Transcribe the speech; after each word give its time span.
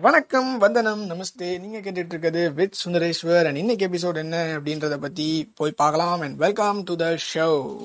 வணக்கம் 0.00 0.58
வந்தனம் 0.58 1.10
நமஸ்தே. 1.10 1.60
நீங்க 1.60 1.78
கேட்டுட்டு 1.78 1.96
இருக்கிறது 1.96 2.52
வித் 2.52 2.74
சுந்தரேஸ்வர். 2.84 3.46
அண்ட் 3.46 3.56
இன்னைக்கு 3.56 3.88
எபிசோட் 3.88 4.14
என்ன 4.14 4.46
அப்படின்றத 4.56 4.96
பத்தி 4.96 5.52
போய் 5.54 5.70
பார்க்கலாம். 5.70 6.20
And 6.20 6.36
welcome 6.36 6.82
to 6.82 6.96
the 6.96 7.18
show 7.34 7.76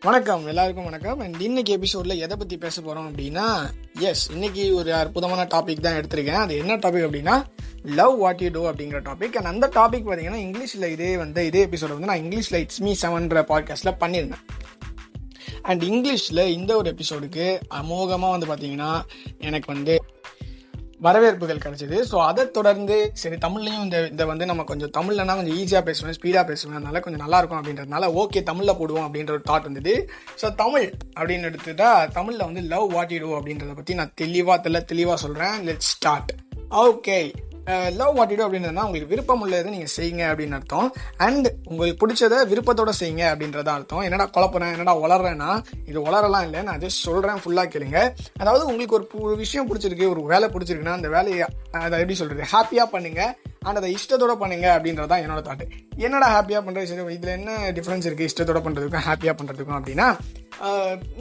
வணக்கம். 0.00 0.46
எல்லாருக்கும் 0.46 0.84
வணக்கம். 0.84 1.18
அண்ட் 1.18 1.40
இன்னைக்கு 1.40 1.78
எபிசோட்ல 1.78 2.16
எதை 2.16 2.36
பத்தி 2.36 2.58
பேச 2.58 2.82
போறோம் 2.82 3.10
அப்படின்னா 3.10 3.60
எஸ் 4.00 4.30
இன்னைக்கு 4.30 4.74
ஒரு 4.74 4.94
அற்புதமான 4.94 5.42
டாபிக் 5.42 5.80
தான் 5.80 5.94
எடுத்திருக்கேன். 5.94 6.34
அது 6.34 6.56
என்ன 6.56 6.76
டாபிக் 6.76 7.06
அப்படின்னா 7.08 7.44
லவ் 7.84 8.18
வாட் 8.18 8.40
யூ 8.40 8.48
டூ 8.52 8.70
அப்படிங்கிற 8.70 9.00
டாபிக் 9.02 9.36
அண்ட் 9.36 9.64
அந்த 9.64 9.66
டாபிக் 9.66 10.02
பார்த்தீங்கன்னா 10.02 10.46
இங்கிலீஷில் 10.46 10.84
இதே 10.84 11.16
வந்து 11.16 11.46
இதே 11.46 11.66
எபிசோட 11.66 11.98
வந்து 11.98 12.06
நான் 12.06 12.20
இங்கிலீஷில் 12.20 12.54
இட்ஸ் 12.54 12.80
மீ 12.80 12.96
செவன்ற 13.02 13.42
பாட்காஸ்ட்டில் 13.42 14.00
பண்ணியிருந்தேன். 14.00 14.44
அண்ட் 15.62 15.82
இங்கிலீஷில் 15.82 16.42
இந்த 16.48 16.76
ஒரு 16.76 16.94
எபிசோடுக்கு 16.94 17.46
அமோகமாக 17.80 18.34
வந்து 18.34 18.48
பார்த்தீங்கன்னா 18.50 18.92
எனக்கு 19.38 19.72
வந்து 19.72 19.96
வரவேற்புகள் 21.00 21.62
கிடைச்சிது. 21.64 21.98
ஸோ 22.10 22.16
அதை 22.24 22.50
தொடர்ந்து 22.50 23.12
சரி 23.12 23.36
தமிழ்லையும் 23.36 23.84
இந்த 23.84 23.98
இதை 24.06 24.26
வந்து 24.26 24.46
நம்ம 24.46 24.62
கொஞ்சம் 24.62 24.90
தமிழ்லனா 24.98 25.36
கொஞ்சம் 25.36 25.58
ஈஸியாக 25.60 25.82
பேசுவேன் 25.84 26.16
ஸ்பீடாக 26.18 26.44
பேசுவேன். 26.46 26.76
அதனால 26.76 27.00
கொஞ்சம் 27.00 27.22
நல்லா 27.24 27.38
இருக்கும் 27.38 27.60
அப்படின்றதுனால 27.60 28.10
ஓகே 28.22 28.42
தமிழில் 28.42 28.78
போடுவோம் 28.80 29.06
அப்படின்ற 29.06 29.30
ஒரு 29.30 29.44
தாட் 29.50 29.62
வந்தது. 29.62 30.10
ஸோ 30.42 30.54
தமிழ் 30.54 30.88
அப்படின்னு 31.18 31.48
எடுத்துட்டா 31.50 32.10
தமிழில் 32.12 32.46
வந்து 32.48 32.60
லவ் 32.60 32.94
வாட்டிடுவோம் 32.96 33.38
அப்படின்றத 33.40 33.74
பற்றி 33.74 33.94
நான் 33.94 34.12
தெளிவாக 34.14 34.58
தெல்ல 34.68 34.84
தெளிவாக 34.84 35.16
சொல்கிறேன் 35.16 35.56
let 35.60 35.88
start 35.92 36.32
okay 36.70 37.32
love 38.00 38.14
what 38.18 38.32
you 38.34 38.40
அப்படின்றதுனா 38.46 38.84
உங்களுக்கு 38.88 39.12
விருப்பம் 39.12 39.42
உள்ளது 39.46 39.74
நீங்கள் 39.74 39.92
செய்யுங்க 39.96 40.22
அப்படின்னு 40.30 40.58
அர்த்தம். 40.58 40.88
அண்ட் 41.26 41.48
உங்களுக்கு 41.70 42.00
பிடிச்சதை 42.02 42.38
விருப்பத்தோட 42.52 42.94
செய்யுங்க 43.00 43.24
அப்படின்றத 43.32 43.70
அர்த்தம். 43.76 44.04
என்னடா 44.08 44.26
குழப்பறேன் 44.36 44.74
என்னடா 44.76 44.94
வளர்றேன்னா 45.04 45.50
இது 45.90 45.98
வளரலாம் 46.08 46.46
இல்லை 46.48 46.62
நான் 46.68 46.78
அதை 46.80 46.90
சொல்கிறேன் 47.04 47.42
ஃபுல்லாக 47.44 47.72
கேளுங்க. 47.74 48.00
அதாவது 48.42 48.64
உங்களுக்கு 48.70 48.98
ஒரு 48.98 49.06
ஒரு 49.26 49.36
விஷயம் 49.44 49.68
பிடிச்சிருக்கு 49.70 50.12
ஒரு 50.14 50.22
வேலை 50.32 50.48
பிடிச்சிருக்குன்னா 50.56 50.98
அந்த 50.98 51.10
வேலையை 51.16 51.46
அதை 51.84 51.94
எப்படி 52.02 52.18
சொல்கிறது 52.22 52.50
ஹாப்பியாக 52.54 52.88
பண்ணுங்கள் 52.96 53.32
அண்ட் 53.68 53.78
அதை 53.80 53.88
இஷ்டத்தோட 53.96 54.34
பண்ணுங்க 54.42 54.66
அப்படின்றது 54.74 55.10
தான் 55.12 55.22
என்னோட 55.24 55.40
தாட்டு 55.46 55.64
என்னடா 56.04 56.28
ஹாப்பியாக 56.34 56.62
பண்ணுறது 56.66 56.88
சரி 56.90 57.02
இதில் 57.16 57.34
என்ன 57.38 57.56
டிஃப்ரென்ஸ் 57.78 58.06
இருக்குது 58.08 58.28
இஷ்டத்தோட 58.30 58.60
பண்ணுறதுக்கும் 58.66 59.06
ஹாப்பியாக 59.08 59.34
பண்ணுறதுக்கும் 59.38 59.78
அப்படின்னா 59.78 60.06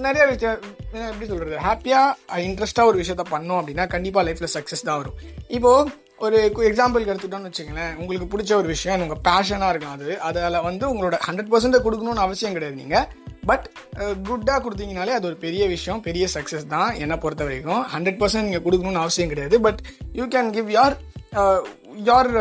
நிறைய 0.05 0.23
விஷயம் 0.31 0.61
எப்படி 1.09 1.27
சொல்கிறது 1.31 1.57
ஹாப்பியாக 1.65 2.39
இன்ட்ரெஸ்ட்டாக 2.47 2.91
ஒரு 2.91 2.97
விஷயத்த 3.01 3.25
பண்ணோம் 3.33 3.59
அப்படின்னா 3.61 3.85
கண்டிப்பாக 3.95 4.23
லைஃப்பில் 4.27 4.53
சக்ஸஸ் 4.55 4.87
தான் 4.89 4.99
வரும். 5.01 5.17
இப்போது 5.57 5.91
ஒரு 6.25 6.37
எக்ஸாம்பிளுக்கு 6.69 7.11
எடுத்துட்டோம்னு 7.13 7.49
வச்சுங்களேன் 7.49 7.91
உங்களுக்கு 8.01 8.27
பிடிச்ச 8.31 8.51
ஒரு 8.61 8.67
விஷயம் 8.75 9.03
உங்கள் 9.05 9.23
பேஷனாக 9.27 9.71
இருக்கும் 9.73 9.95
அது. 9.97 10.09
அதில் 10.27 10.63
வந்து 10.67 10.85
உங்களோட 10.93 11.17
ஹண்ட்ரட் 11.27 11.51
பர்சன்ட் 11.53 11.83
கொடுக்கணும்னு 11.85 12.25
அவசியம் 12.25 12.55
கிடையாது 12.57 12.79
நீங்கள் 12.81 13.07
பட் 13.49 13.65
குட்டாக 14.27 14.59
கொடுத்தீங்கனாலே 14.63 15.13
அது 15.17 15.27
ஒரு 15.29 15.37
பெரிய 15.45 15.63
விஷயம் 15.75 16.01
பெரிய 16.07 16.25
சக்ஸஸ் 16.33 16.67
தான் 16.75 16.89
என்னை 17.03 17.17
பொறுத்த 17.23 17.43
வரைக்கும். 17.47 17.83
ஹண்ட்ரட் 17.93 18.19
பர்சன்ட் 18.21 18.47
நீங்கள் 18.47 18.65
கொடுக்கணும்னு 18.67 19.03
அவசியம் 19.03 19.31
கிடையாது. 19.33 19.57
பட் 19.67 19.79
யூ 20.19 20.25
கேன் 20.35 20.51
கிவ் 20.57 20.69
யார் 20.79 20.97
யார் 22.09 22.31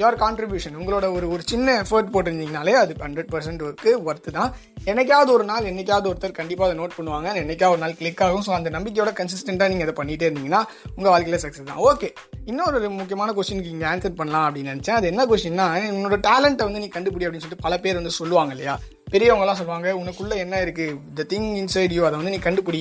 யார் 0.00 0.16
கான்ட்ரிபியூஷன் 0.22 0.76
உங்களோட 0.80 1.06
ஒரு 1.16 1.26
ஒரு 1.34 1.42
சின்ன 1.50 1.74
எஃபர்ட் 1.82 2.10
போட்டிருந்தீங்கனாலே 2.14 2.74
அது 2.80 2.94
ஹண்ட்ரட் 3.04 3.30
பர்சன்ட் 3.34 3.62
ஒர்க்கு 3.66 3.90
ஒர்த்து 4.08 4.30
தான். 4.38 4.50
என்னைக்காவது 4.90 5.30
ஒரு 5.36 5.44
நாள் 5.50 5.68
என்னைக்காவது 5.70 6.10
ஒருத்தர் 6.10 6.36
கண்டிப்பாக 6.40 6.66
அதை 6.68 6.76
நோட் 6.80 6.96
பண்ணுவாங்க. 6.96 7.28
என்னைக்காவது 7.42 7.74
ஒரு 7.76 7.82
நாள் 7.84 7.96
கிளிக் 8.00 8.22
ஆகும். 8.26 8.44
ஸோ 8.48 8.52
அந்த 8.58 8.70
நம்பிக்கையோட 8.76 9.12
கன்சிஸ்டண்ட்டாக 9.20 9.70
நீங்கள் 9.74 9.86
அதை 9.88 9.94
பண்ணிகிட்டே 10.00 10.28
இருந்தீங்கன்னா 10.28 10.62
உங்கள் 10.96 11.12
வாழ்க்கையில் 11.14 11.42
சக்ஸஸ் 11.44 11.70
தான். 11.70 11.82
ஓகே 11.90 12.10
இன்னொரு 12.52 12.90
முக்கியமான 13.00 13.32
கொஸ்டினுக்கு 13.38 13.74
இங்கே 13.76 13.88
ஆன்சர் 13.92 14.18
பண்ணலாம் 14.20 14.46
அப்படின்னு 14.48 14.74
நினச்சேன். 14.74 14.98
அது 15.00 15.10
என்ன 15.12 15.24
கொஸ்டின்னா 15.32 15.68
என்னோட 15.92 16.18
டேலண்ட்டை 16.28 16.66
வந்து 16.68 16.84
நீ 16.84 16.90
கண்டுபிடி 16.98 17.26
அப்படின்னு 17.26 17.46
சொல்லிட்டு 17.46 17.66
பல 17.68 17.78
பேர் 17.86 18.00
வந்து 18.00 18.18
சொல்லுவாங்க 18.20 18.54
இல்லையா? 18.56 18.76
பெரியவங்கலாம் 19.12 19.58
சொல்லுவாங்க 19.58 19.88
உனக்குள்ளே 19.98 20.36
என்ன 20.44 20.54
இருக்குது 20.64 20.94
த 21.18 21.24
திங் 21.32 21.50
இன்சைட் 21.58 21.92
யூ 21.96 22.02
அதை 22.06 22.16
வந்து 22.20 22.32
நீ 22.34 22.38
கண்டுபிடி 22.46 22.80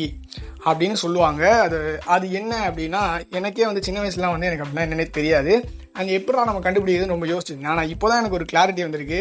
அப்படின்னு 0.68 0.98
சொல்லுவாங்க. 1.02 1.44
அது 1.66 1.80
அது 2.16 2.26
என்ன 2.40 2.54
அப்படின்னா 2.68 3.02
எனக்கே 3.40 3.66
வந்து 3.70 3.84
சின்ன 3.88 4.00
வயசுலாம் 4.04 4.34
வந்து 4.36 4.48
எனக்கு 4.50 4.64
அப்படின்னா 4.66 4.86
என்னென்னே 4.88 5.06
தெரியாது. 5.18 5.54
அங்கே 5.98 6.14
எப்படா 6.20 6.46
நம்ம 6.50 6.62
கண்டுபிடிக்கிறது 6.68 7.14
ரொம்ப 7.16 7.28
யோசிச்சிருந்தேன் 7.32 7.72
ஆனால் 7.74 7.92
இப்போ 7.94 8.08
தான் 8.12 8.22
எனக்கு 8.22 8.38
ஒரு 8.40 8.48
கிளாரிட்டி 8.52 8.84
வந்திருக்கு. 8.86 9.20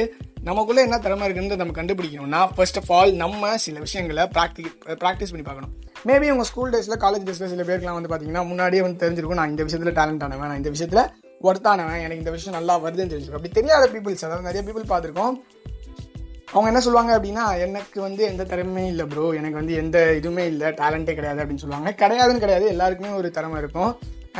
நமக்குள்ளே 0.48 0.84
என்ன 0.86 0.96
திறமை 1.06 1.26
இருக்குன்னு 1.26 1.60
நம்ம 1.62 1.74
கண்டுபிடிக்கணும்னா 1.80 2.40
ஃபர்ஸ்ட் 2.54 2.78
ஆஃப் 2.80 2.90
ஆல் 2.98 3.12
நம்ம 3.24 3.52
சில 3.64 3.78
விஷயங்களை 3.86 4.24
ப்ராக்டி 4.36 4.64
ப்ராக்டிஸ் 5.02 5.32
பண்ணி 5.34 5.46
பார்க்கணும். 5.48 5.74
மேபி 6.08 6.32
உங்கள் 6.34 6.48
ஸ்கூல் 6.50 6.72
டேஸில் 6.74 7.00
காலேஜ் 7.04 7.26
டேஸில் 7.28 7.52
சில 7.52 7.62
பேருக்குலாம் 7.68 7.98
வந்து 7.98 8.10
பார்த்தீங்கன்னா 8.12 8.44
முன்னாடியே 8.52 8.82
வந்து 8.86 9.02
தெரிஞ்சிருக்கும் 9.04 9.40
நான் 9.40 9.52
இந்த 9.54 9.66
விஷயத்தில் 9.68 9.96
டேலண்ட் 10.00 10.24
ஆனவன் 10.28 10.50
நான் 10.52 10.62
இந்த 10.62 10.72
விஷயத்தில் 10.76 11.04
ஒர்த்தானவன் 11.48 12.02
எனக்கு 12.06 12.22
இந்த 12.24 12.34
விஷயம் 12.38 12.56
நல்லா 12.58 12.76
வருதுன்னு 12.86 13.12
தெரிஞ்சிருக்கும். 13.12 13.40
அப்படி 13.40 13.58
தெரியாத 13.60 13.86
பீப்புள்ஸ் 13.94 14.26
அதாவது 14.28 14.48
நிறைய 14.48 14.62
பீப்புள் 14.68 14.90
பார்த்துருக்கோம். 14.92 15.36
அவங்க 16.54 16.68
என்ன 16.70 16.80
சொல்லுவாங்க 16.86 17.12
அப்படின்னா 17.18 17.44
எனக்கு 17.66 17.98
வந்து 18.06 18.22
எந்த 18.32 18.42
திறமையும் 18.50 18.90
இல்லை 18.94 19.04
ப்ரோ 19.12 19.28
எனக்கு 19.38 19.60
வந்து 19.60 19.74
எந்த 19.82 19.98
இதுவுமே 20.18 20.44
இல்லை. 20.52 20.68
டேலண்ட்டே 20.80 21.14
கிடையாது 21.18 21.40
அப்படின்னு 21.42 21.62
சொல்லுவாங்க. 21.62 21.90
கிடையாதுன்னு 22.02 22.42
கிடையாது. 22.44 22.66
எல்லாருக்குமே 22.74 23.12
ஒரு 23.20 23.30
திறமை 23.38 23.58
இருக்கும். 23.62 23.92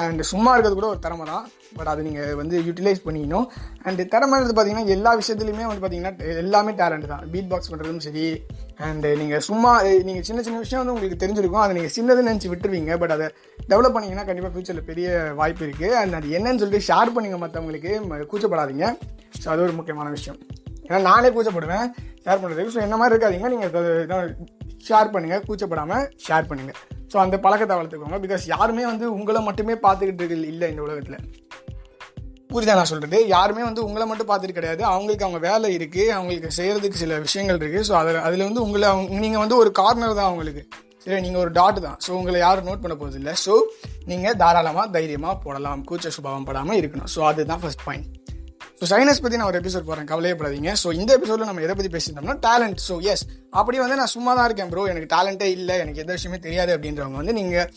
அண்ட் 0.02 0.22
சும்மா 0.30 0.50
இருக்கிறது 0.52 0.76
கூட 0.78 0.86
ஒரு 0.92 1.00
திறமை 1.04 1.24
தான். 1.32 1.44
பட் 1.76 1.90
அதை 1.90 2.00
நீங்கள் 2.06 2.36
வந்து 2.40 2.56
யூட்டிலைஸ் 2.66 3.02
பண்ணிக்கணும். 3.04 3.46
அண்ட் 3.86 4.00
திறமைன்றது 4.14 4.54
பார்த்தீங்கன்னா 4.56 4.94
எல்லா 4.96 5.10
விஷயத்துலையுமே 5.20 5.66
வந்து 5.70 5.82
பார்த்தீங்கன்னா 5.84 6.32
எல்லாமே 6.42 6.72
டேலண்ட் 6.80 7.06
தான். 7.12 7.22
பீட் 7.32 7.50
பாக்ஸ் 7.52 7.70
பண்ணுறதும் 7.72 8.02
சரி. 8.06 8.26
அண்ட் 8.88 9.06
நீங்கள் 9.20 9.44
சும்மா 9.48 9.72
நீங்கள் 10.08 10.26
சின்ன 10.28 10.42
சின்ன 10.48 10.62
விஷயம் 10.64 10.82
வந்து 10.82 10.94
உங்களுக்கு 10.96 11.20
தெரிஞ்சிருக்கும். 11.22 11.64
அதை 11.64 11.74
நீங்கள் 11.78 11.94
சின்னதுன்னு 11.98 12.32
நினச்சி 12.32 12.50
விட்டுருவீங்க. 12.52 12.98
பட் 13.04 13.14
அதை 13.16 13.28
டெவலப் 13.72 13.96
பண்ணிங்கன்னா 13.96 14.26
கண்டிப்பாக 14.30 14.52
ஃப்யூச்சரில் 14.54 14.88
பெரிய 14.90 15.08
வாய்ப்பு 15.40 15.64
இருக்குது 15.68 15.98
அண்ட் 16.02 16.18
அது 16.20 16.36
என்னன்னு 16.40 16.62
சொல்லிட்டு 16.64 16.88
ஷேர் 16.90 17.14
பண்ணுங்கள் 17.16 17.44
மற்றவங்களுக்கு 17.46 17.94
கூச்சப்படாதீங்க. 18.32 18.86
ஸோ 19.42 19.48
அது 19.54 19.66
ஒரு 19.68 19.76
முக்கியமான 19.80 20.10
விஷயம். 20.18 20.40
ஏன்னா 20.88 21.00
நானே 21.10 21.28
கூச்சப்படுவேன். 21.36 21.86
ஷேர் 22.24 22.40
பண்ணுறதுக்கு 22.42 22.74
ஸோ 22.74 22.82
என்ன 22.86 22.96
மாதிரி 23.00 23.14
இருக்காதீங்க. 23.14 23.48
நீங்கள் 23.54 24.34
ஷேர் 24.88 25.12
பண்ணுங்கள் 25.14 25.44
கூச்சப்படாமல் 25.48 26.04
ஷேர் 26.26 26.50
பண்ணுங்கள் 26.50 26.78
ஸோ 27.12 27.16
அந்த 27.24 27.36
பழக்கத்தை 27.44 27.74
வளர்த்துக்கோங்க. 27.78 28.18
பிகாஸ் 28.26 28.44
யாருமே 28.54 28.84
வந்து 28.92 29.06
உங்களை 29.16 29.40
மட்டுமே 29.48 29.74
பார்த்துக்கிட்டு 29.86 30.46
இல்லை 30.52 30.68
இந்த 30.72 30.82
உலகத்தில். 30.86 31.18
புரியுதா 32.54 32.74
நான் 32.78 32.90
சொல்கிறது 32.90 33.18
யாருமே 33.34 33.62
வந்து 33.66 33.80
உங்களை 33.86 34.04
மட்டும் 34.08 34.28
பார்த்துட்டு 34.30 34.56
கிடையாது. 34.58 34.82
அவங்களுக்கு 34.90 35.24
அவங்க 35.26 35.40
வேலை 35.46 35.68
இருக்குது 35.76 36.12
அவங்களுக்கு 36.16 36.50
செய்கிறதுக்கு 36.58 37.00
சில 37.02 37.18
விஷயங்கள் 37.26 37.58
இருக்குது 37.60 37.86
ஸோ 37.88 37.94
அதில் 38.00 38.18
அதில் 38.26 38.44
வந்து 38.48 38.64
உங்களை 38.66 38.90
நீங்கள் 39.22 39.42
வந்து 39.44 39.56
ஒரு 39.62 39.70
கார்னர் 39.80 40.18
தான் 40.18 40.28
அவங்களுக்கு. 40.30 40.62
சரி 41.04 41.20
நீங்கள் 41.24 41.42
ஒரு 41.44 41.52
டாட் 41.58 41.80
தான். 41.86 41.96
ஸோ 42.04 42.10
உங்களை 42.18 42.38
யாரும் 42.44 42.68
நோட் 42.70 42.84
பண்ண 42.84 42.96
போகிறது 43.00 43.18
இல்லை. 43.20 43.34
ஸோ 43.46 43.54
நீங்கள் 44.10 44.38
தாராளமாக 44.42 44.86
தைரியமாக 44.98 45.36
போடலாம். 45.46 45.82
கூச்ச 45.90 46.12
சுபாவம் 46.18 46.46
படாமல் 46.50 46.78
இருக்கணும். 46.82 47.10
ஸோ 47.14 47.22
அதுதான் 47.30 47.62
ஃபஸ்ட் 47.64 47.84
பாயிண்ட் 47.88 48.08
ஸோ 48.78 48.84
சைனஸ் 48.90 49.20
பற்றி 49.24 49.36
நான் 49.38 49.48
ஒரு 49.50 49.58
எபிசோட் 49.60 49.84
போகிறேன் 49.88 50.08
கவலையப்படாதீங்க. 50.10 50.70
ஸோ 50.80 50.88
இந்த 51.00 51.10
எபிசோடில் 51.18 51.48
நம்ம 51.48 51.62
எதை 51.66 51.74
பற்றி 51.78 51.90
பேசியிருந்தோம்னா 51.94 52.34
டேலண்ட் 52.46 52.80
ஸோ 52.86 52.94
எஸ் 53.12 53.22
அப்படி 53.58 53.76
வந்து 53.82 53.96
நான் 54.00 54.10
சும்மா 54.14 54.32
தான் 54.38 54.46
இருக்கேன் 54.48 54.70
ப்ரோ 54.72 54.84
எனக்கு 54.92 55.08
டேலண்ட்டே 55.12 55.48
இல்லை 55.56 55.74
எனக்கு 55.82 56.00
எந்த 56.04 56.12
விஷயமே 56.16 56.38
தெரியாது 56.46 56.72
அப்படின்றவங்க 56.76 57.18
வந்து 57.20 57.34
நீங்கள் 57.38 57.68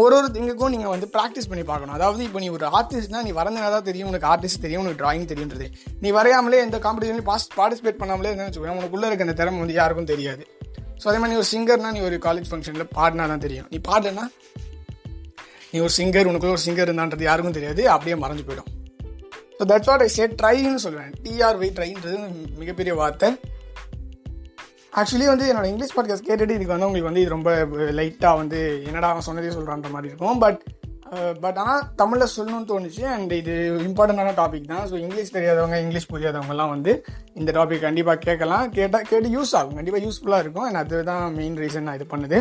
ஒரு 0.00 0.16
ஒரு 0.18 0.28
திங்குக்கும் 0.36 0.72
நீங்கள் 0.74 0.92
வந்து 0.94 1.08
ப்ராக்டிஸ் 1.16 1.48
பண்ணி 1.52 1.64
பார்க்கணும். 1.70 1.94
அதாவது 1.98 2.22
இப்போ 2.28 2.40
நீ 2.44 2.48
ஒரு 2.56 2.66
ஆர்டிஸ்ட்னா 2.78 3.22
நீ 3.28 3.32
வரந்தனா 3.40 3.70
தான் 3.76 3.86
தெரியும் 3.88 4.10
உனக்கு 4.12 4.28
ஆர்டிஸ்ட் 4.32 4.62
தெரியும் 4.66 4.82
உனக்கு 4.84 5.00
ட்ராயிங் 5.02 5.26
தெரியுன்றது 5.32 5.66
நீ 6.04 6.10
வரையாமலே 6.18 6.60
எந்த 6.66 6.80
காம்படிஷன்லையும் 6.86 7.28
பாஸ் 7.32 7.48
பார்ட்டிசிபேட் 7.58 8.00
பண்ணாமலே 8.02 8.32
என்ன 8.34 8.46
வச்சுக்கோங்க 8.48 8.78
உனக்குள்ளே 8.82 9.08
இருக்க 9.10 9.28
அந்த 9.28 9.36
திறமை 9.40 9.60
வந்து 9.64 9.76
யாருக்கும் 9.80 10.10
தெரியாது. 10.12 10.44
ஸோ 11.02 11.08
அதே 11.10 11.18
மாதிரி 11.20 11.32
நீ 11.34 11.40
ஒரு 11.42 11.50
சிங்கர்னா 11.54 11.92
நீ 11.96 12.02
ஒரு 12.10 12.18
காலேஜ் 12.28 12.48
ஃபங்க்ஷனில் 12.52 12.88
பாடினா 12.98 13.26
தான் 13.32 13.44
தெரியும். 13.46 13.68
நீ 13.72 13.80
பாடலன்னா 13.90 14.26
நீ 15.72 15.80
ஒரு 15.88 15.94
சிங்கர் 15.98 16.30
உனக்குள்ள 16.32 16.56
ஒரு 16.58 16.64
சிங்கர் 16.68 16.88
இருந்தான்றது 16.88 17.28
யாருக்கும் 17.30 17.58
தெரியாது 17.58 17.84
அப்படியே 17.96 18.16
மறைஞ்சு 18.24 18.46
போயிடும். 18.48 18.70
So 19.58 19.64
that's 19.70 19.90
what 19.90 20.04
I 20.06 20.08
say 20.18 20.24
ட்ரைன்னு 20.40 20.82
சொல்லுவேன் 20.84 21.12
டிஆர்வை 21.24 21.68
ட்ரைன்றது 21.78 22.20
மிகப்பெரிய 22.60 22.94
வார்த்தை. 23.00 23.28
ஆக்சுவலி 25.00 25.26
வந்து 25.30 25.46
என்னோட 25.50 25.66
இங்கிலீஷ் 25.70 25.94
பாட்காஸ்ட் 25.96 26.28
கேட்டுட்டு 26.28 26.56
இதுக்கு 26.56 26.74
வந்து 26.74 26.88
உங்களுக்கு 26.88 27.10
வந்து 27.10 27.22
இது 27.24 27.36
ரொம்ப 27.36 27.50
லைட்டாக 27.98 28.40
வந்து 28.40 28.58
என்னடா 28.88 29.10
அவன் 29.12 29.26
சொன்னதே 29.28 29.52
சொல்கிறான்ற 29.56 29.90
மாதிரி 29.94 30.10
இருக்கும். 30.12 30.40
பட் 30.44 30.60
பட் 31.42 31.58
uh, 31.58 31.62
ஆனால் 31.62 31.82
தமிழில் 32.00 32.32
சொல்லணும்னு 32.34 32.68
தோணுச்சு. 32.70 33.02
அண்ட் 33.14 33.32
இது 33.40 33.54
இம்பார்ட்டண்டான 33.88 34.34
டாபிக் 34.38 34.70
தான். 34.70 34.84
ஸோ 34.90 34.94
இங்கிலீஷ் 35.02 35.34
தெரியாதவங்க 35.36 35.76
இங்கிலீஷ் 35.84 36.08
புரியாதவங்கலாம் 36.12 36.72
வந்து 36.74 36.92
இந்த 37.40 37.50
டாபிக் 37.58 37.84
கண்டிப்பாக 37.86 38.22
கேட்கலாம். 38.26 38.64
கேட்டால் 38.78 39.06
கேட்டு 39.10 39.28
யூஸ் 39.36 39.52
ஆகும். 39.58 39.76
கண்டிப்பாக 39.78 40.04
யூஸ்ஃபுல்லாக 40.06 40.44
இருக்கும். 40.44 40.66
அண்ட் 40.68 40.80
அதுதான் 40.82 41.26
மெயின் 41.40 41.58
ரீசன் 41.62 41.86
நான் 41.88 41.98
இது 42.00 42.08
பண்ணுது. 42.14 42.40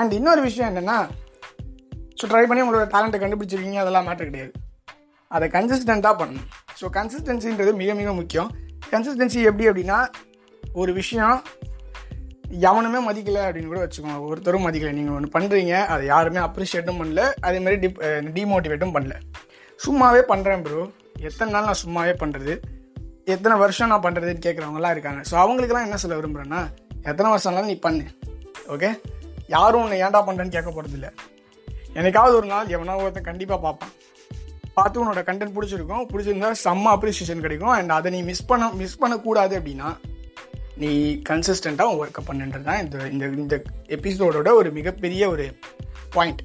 அண்ட் 0.00 0.14
இன்னொரு 0.18 0.42
விஷயம் 0.48 0.70
என்னென்னா 0.70 0.98
ஸோ 2.20 2.26
ட்ரை 2.32 2.44
பண்ணி 2.48 2.64
உங்களோட 2.64 2.86
டேலண்ட்டை 2.94 3.20
கண்டுபிடிச்சிருக்கீங்க 3.22 3.82
அதெல்லாம் 3.84 4.08
மேட்டர் 4.10 4.30
கிடையாது. 4.30 4.52
அதை 5.36 5.46
கன்சிஸ்டண்ட்டாக 5.56 6.14
பண்ணணும். 6.20 6.48
ஸோ 6.80 6.88
கன்சிஸ்டன்சின்றது 6.98 7.72
மிக 7.82 7.90
மிக 8.00 8.12
முக்கியம். 8.20 8.50
கன்சிஸ்டன்சி 8.92 9.40
எப்படி 9.50 9.66
அப்படின்னா 9.70 9.98
ஒரு 10.82 10.92
விஷயம் 11.00 11.36
எவனுமே 12.68 12.98
மதிக்கலை 13.08 13.42
அப்படின்னு 13.46 13.70
கூட 13.72 13.80
வச்சுக்கோங்க. 13.84 14.18
ஒருத்தரும் 14.28 14.66
மதிக்கலை. 14.66 14.92
நீங்கள் 14.98 15.16
ஒன்று 15.16 15.34
பண்ணுறீங்க 15.36 15.74
அதை 15.92 16.02
யாருமே 16.12 16.40
அப்ரிஷியேட்டும் 16.48 17.00
பண்ணல. 17.00 17.22
அதே 17.46 17.58
மாதிரி 17.64 17.78
டிப் 17.84 18.00
டிமோட்டிவேட்டும் 18.36 18.94
பண்ணல. 18.96 19.14
சும்மாவே 19.80 20.22
பண்ணுறேன் 20.32 20.62
ப்ரோ 20.66 20.82
எத்தனை 21.28 21.50
நாள் 21.54 21.68
நான் 21.68 21.82
சும்மாவே 21.84 22.14
பண்ணுறது 22.22 22.54
எத்தனை 23.34 23.54
வருஷம் 23.62 23.90
நான் 23.92 24.04
பண்ணுறதுன்னு 24.04 24.44
கேட்குறவங்களாம் 24.46 24.94
இருக்காங்க. 24.96 25.20
ஸோ 25.30 25.34
அவங்களுக்குலாம் 25.44 25.86
என்ன 25.88 25.98
சொல்ல 26.02 26.18
விரும்புகிறேன்னா 26.18 26.60
எத்தனை 27.10 27.28
வருஷம்னாலும் 27.34 27.70
நீ 27.72 27.78
பண்ணு. 27.86 28.04
ஓகே 28.74 28.90
யாரும் 29.54 29.82
உன்னை 29.84 29.98
ஏன்டா 30.04 30.20
பண்ணுறேன்னு 30.28 30.54
கேட்க 30.56 30.70
போகிறதில்ல 30.70 31.08
என்னைக்காவது 31.98 32.34
ஒரு 32.40 32.48
நாள் 32.52 32.72
எவனா 32.76 32.94
ஒருத்தன் 33.02 33.28
கண்டிப்பாக 33.30 33.60
பார்ப்பான். 33.66 33.92
பார்த்து 34.78 35.00
உன்னோட 35.02 35.22
கண்டென்ட் 35.28 35.56
பிடிச்சிருக்கும். 35.56 36.04
பிடிச்சிருந்தா 36.12 36.50
செம்ம 36.66 36.90
அப்ரிசியேஷன் 36.96 37.44
கிடைக்கும். 37.46 37.74
அண்ட் 37.78 37.94
அதை 37.98 38.10
நீ 38.16 38.20
மிஸ் 38.30 38.48
பண்ண 38.50 38.72
மிஸ் 38.82 39.00
பண்ணக்கூடாது 39.04 39.54
அப்படின்னா 39.60 39.90
நீ 40.82 40.90
கன்சிஸ்டண்ட்டாக 41.28 41.98
ஒர்க்கை 42.00 42.22
பண்ணுன்றது 42.28 42.66
தான் 42.68 42.80
இந்த 42.84 42.96
இந்த 43.12 43.26
இந்த 43.42 43.56
எபிசோடோட 43.96 44.48
ஒரு 44.60 44.70
மிகப்பெரிய 44.78 45.22
ஒரு 45.34 45.46
பாயிண்ட் 46.16 46.42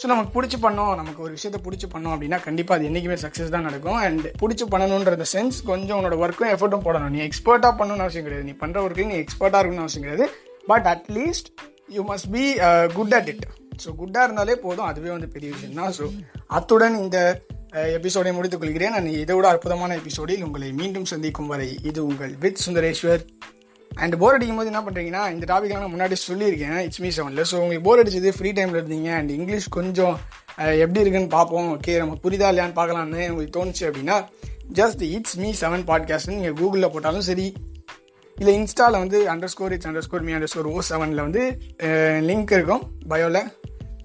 ஸோ 0.00 0.06
நமக்கு 0.10 0.32
பிடிச்சி 0.34 0.58
பண்ணோம் 0.64 0.90
நமக்கு 0.98 1.20
ஒரு 1.26 1.32
விஷயத்தை 1.36 1.60
பிடிச்சி 1.66 1.86
பண்ணோம் 1.92 2.14
அப்படின்னா 2.14 2.38
கண்டிப்பாக 2.46 2.76
அது 2.78 2.88
என்றைக்குமே 2.88 3.16
சக்ஸஸ் 3.22 3.52
தான் 3.54 3.66
நடக்கும். 3.68 3.98
அண்ட் 4.06 4.26
பிடிச்சி 4.40 4.64
பண்ணணுன்ற 4.74 5.26
சென்ஸ் 5.34 5.58
கொஞ்சம் 5.70 5.96
உன்னோட 5.98 6.16
ஒர்க்கும் 6.24 6.52
எஃபர்ட்டும் 6.54 6.84
போடணும். 6.86 7.14
நீ 7.14 7.20
எக்ஸ்பர்ட்டாக 7.28 7.72
பண்ணணும்னு 7.78 8.04
அவசியம் 8.06 8.26
கிடையாது. 8.26 8.48
நீ 8.50 8.54
பண்ணுற 8.62 8.82
ஒர்க்கு 8.86 9.06
நீ 9.12 9.16
எக்ஸ்பர்ட்டாக 9.22 9.60
இருக்கணும்னு 9.62 9.86
அவசியம் 9.86 10.04
கிடையாது. 10.06 10.26
But 10.72 10.88
at least 10.94 11.48
you 11.96 12.04
must 12.12 12.30
be 12.36 12.44
good 12.98 13.16
at 13.20 13.30
it 13.32 13.46
so 13.84 13.88
குட்டாக 14.00 14.26
இருந்தாலே 14.26 14.54
போதும். 14.64 14.88
அதுவே 14.90 15.10
வந்து 15.16 15.28
பெரிய 15.34 15.50
விஷயம் 15.54 15.78
தான் 15.80 15.94
ஸோ 15.98 16.06
அத்துடன் 16.58 16.96
இந்த 17.02 17.18
எபிசோடை 17.98 18.30
முடித்துக் 18.36 18.62
கொள்கிறேன். 18.62 18.94
நான் 18.96 19.08
விட 19.38 19.46
அற்புதமான 19.52 19.96
எபிசோடில் 20.00 20.44
உங்களை 20.46 20.68
மீண்டும் 20.80 21.10
சந்திக்கும் 21.12 21.50
வரை 21.52 21.68
இது 21.90 22.00
உங்கள் 22.10 22.32
வித் 22.44 22.62
சுந்தரேஸ்வர். 22.66 23.22
அண்ட் 24.02 24.14
போர் 24.20 24.36
அடிக்கும் 24.36 24.58
போது 24.60 24.70
என்ன 24.72 24.80
பண்ணுறீங்கன்னா 24.86 25.22
இந்த 25.34 25.44
டாபிக்லாம் 25.50 25.84
நான் 25.84 25.94
முன்னாடி 25.94 26.16
சொல்லியிருக்கேன். 26.28 26.80
இட்ஸ் 26.86 27.02
மீ 27.04 27.10
செவனில் 27.18 27.48
ஸோ 27.50 27.56
உங்களுக்கு 27.62 27.86
போர் 27.88 28.02
அடிச்சது 28.02 28.32
ஃப்ரீ 28.38 28.50
டைமில் 28.58 28.80
இருந்தீங்க. 28.80 29.10
அண்ட் 29.18 29.30
இங்கிலீஷ் 29.38 29.68
கொஞ்சம் 29.78 30.16
எப்படி 30.84 31.02
இருக்குன்னு 31.02 31.30
பார்ப்போம். 31.38 31.70
ஓகே 31.76 31.94
நம்ம 32.02 32.16
புரிதா 32.24 32.48
இல்லையான்னு 32.52 32.78
பார்க்கலான்னு 32.80 33.22
உங்களுக்கு 33.30 33.56
தோணுச்சு 33.58 33.86
அப்படின்னா 33.90 34.18
ஜஸ்ட் 34.80 35.02
இட்ஸ் 35.14 35.38
மீ 35.42 35.50
செவன் 35.62 35.86
பாட்காஸ்ட்னு 35.90 36.38
நீங்கள் 36.38 36.58
கூகுளில் 36.60 36.92
போட்டாலும் 36.94 37.26
சரி 37.30 37.46
இல்லை 38.38 38.52
இன்ஸ்டாவில் 38.60 39.02
வந்து 39.02 39.18
underscore 39.52 39.74
it's 39.74 39.88
underscore 40.06 40.24
me 40.26 40.32
underscore 40.52 40.70
O 40.72 40.82
செவனில் 40.88 41.22
வந்து 41.26 41.42
லிங்க் 42.30 42.52
இருக்கும் 42.56 42.82
பயோவில் 43.12 43.42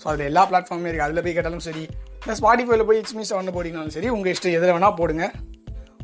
ஸோ 0.01 0.07
அதில் 0.11 0.27
எல்லா 0.29 0.43
பிளாட்ஃபார்மே 0.49 0.87
இருக்குது 0.89 1.07
அதில் 1.07 1.23
போய் 1.25 1.35
கேட்டாலும் 1.37 1.63
சரி 1.67 1.83
இல்லை 2.21 2.35
ஸ்பாட்டிஃபைல 2.39 2.83
போய் 2.89 2.99
இட்ஸ் 3.01 3.15
மீ 3.19 3.23
செவன் 3.29 3.53
போட்டிங்கனாலும் 3.55 3.95
சரி 3.97 4.09
உங்கள் 4.15 4.31
இஷ்டம் 4.33 4.55
எதில் 4.57 4.73
வேணால் 4.75 4.95
போடுங்க. 4.99 5.25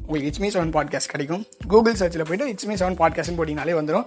உங்களுக்கு 0.03 0.29
இட்ஸ் 0.29 0.41
மீ 0.43 0.49
செவன் 0.55 0.73
பாட்காஸ்ட் 0.75 1.11
கிடைக்கும். 1.13 1.43
கூகுள் 1.71 1.97
சர்ச்சில் 2.01 2.25
போயிட்டு 2.29 2.45
இட்ஸ் 2.51 2.67
மீ 2.69 2.75
செவன் 2.81 2.97
பாட்காஸ்ட்னு 3.01 3.37
போட்டிங்கனாலே 3.39 3.75
வந்துடும் 3.79 4.05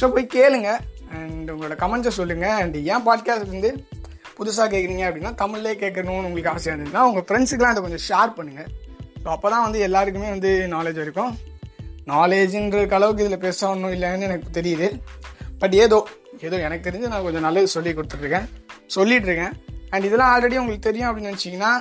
ஸோ 0.00 0.08
போய் 0.14 0.26
கேளுங்க. 0.36 0.70
அண்ட் 1.18 1.48
உங்களோட 1.52 1.76
கமெண்ட்ஸை 1.82 2.12
சொல்லுங்கள் 2.18 2.56
அண்ட் 2.62 2.76
ஏன் 2.92 3.04
பாட்காஸ்ட் 3.08 3.52
வந்து 3.54 3.70
புதுசாக 4.38 4.68
கேட்குறீங்க 4.74 5.04
அப்படின்னா 5.08 5.32
தமிழ்லே 5.42 5.72
கேட்கணும்னு 5.82 6.28
உங்களுக்கு 6.28 6.52
ஆசையாக 6.54 6.74
இருந்ததுன்னா 6.74 7.04
உங்கள் 7.10 7.26
ஃப்ரெண்ட்ஸுக்கெலாம் 7.28 7.72
அதை 7.74 7.82
கொஞ்சம் 7.86 8.04
ஷேர் 8.08 8.36
பண்ணுங்கள் 8.38 8.68
ஸோ 9.22 9.28
அப்போ 9.36 9.48
தான் 9.54 9.64
வந்து 9.66 9.78
எல்லாருக்குமே 9.86 10.28
வந்து 10.34 10.50
நாலேஜ் 10.74 11.00
இருக்கும். 11.06 11.32
நாலேஜுன்ற 12.12 12.78
அளவுக்கு 12.98 13.24
இதில் 13.24 13.42
பெருசாக 13.44 13.74
ஒன்றும் 13.74 13.94
இல்லைன்னு 13.96 14.26
எனக்கு 14.28 14.56
தெரியுது. 14.58 14.88
பட் 15.62 15.74
ஏதோ 15.84 15.98
ஏதோ 16.46 16.56
எனக்கு 16.66 16.86
தெரிஞ்சு 16.88 17.10
நான் 17.12 17.24
கொஞ்சம் 17.26 17.46
நல்லது 17.46 17.68
சொல்லி 17.74 17.92
கொடுத்துட்ருக்கேன் 17.98 18.46
சொல்லிட்டு 18.96 19.28
இருக்கேன் 19.30 19.54
அண்ட் 19.90 20.06
இதெல்லாம் 20.08 20.32
ஆல்ரெடி 20.32 20.58
உங்களுக்கு 20.62 20.88
தெரியும் 20.88 21.08
அப்படின்னு 21.08 21.30
நினச்சிங்கன்னா 21.32 21.72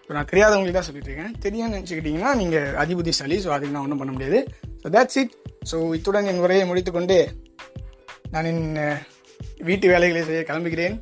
இப்போ 0.00 0.14
நான் 0.16 0.28
தெரியாதவங்களுக்கு 0.30 0.78
தான் 0.78 0.88
சொல்லிட்டு 0.88 1.10
இருக்கேன் 1.10 1.34
தெரியும்னு 1.44 1.76
நினச்சிக்கிட்டிங்கன்னா 1.76 2.30
நீங்கள் 2.40 2.68
அதிபுத்திசாலி 2.82 3.36
ஸோ 3.44 3.50
அதுக்கு 3.54 3.74
நான் 3.76 3.84
ஒன்றும் 3.86 4.02
பண்ண 4.02 4.12
முடியாது. 4.12 4.40
ஸோ 4.82 4.88
தேட்ஸ் 4.96 5.18
இட் 5.22 5.34
ஸோ 5.70 5.76
இத்துடன் 5.96 6.28
என் 6.32 6.42
உரையை 6.44 6.64
முடித்துக்கொண்டு 6.70 7.18
நான் 8.34 8.48
என் 8.50 8.64
வீட்டு 9.68 9.86
வேலைகளை 9.92 10.22
செய்ய 10.28 10.42
கிளம்புகிறேன். 10.50 10.96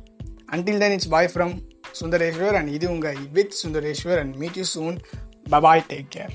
Until 0.55 0.81
then 0.83 0.95
it's 0.97 1.11
bye 1.15 1.31
from 1.33 1.53
Sundareshwar 1.99 2.57
and 2.59 2.71
இது 2.77 2.85
உங்கள் 2.93 3.19
with 3.37 3.59
Sundareshwar 3.63 4.21
and 4.23 4.35
meet 4.43 4.59
you 4.61 4.65
soon 4.75 4.97
bye bye 5.49 5.83
take 5.91 6.09
care 6.09 6.33